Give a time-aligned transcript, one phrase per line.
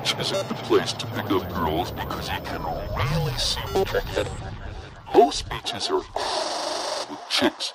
[0.00, 2.62] College isn't the place to pick up girls because it can
[2.96, 4.30] really tricky.
[5.14, 5.96] Most beaches are
[7.10, 7.72] with chicks,